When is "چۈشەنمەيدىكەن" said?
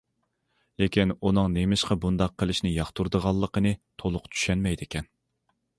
4.35-5.13